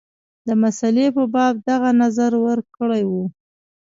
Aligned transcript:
د 0.47 0.49
مسلې 0.61 1.07
په 1.17 1.23
باب 1.33 1.53
دغه 1.69 1.89
نظر 2.01 2.31
ورکړی 2.45 3.03
وو. 3.11 3.25